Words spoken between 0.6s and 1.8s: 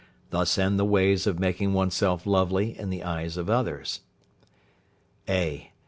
the ways of making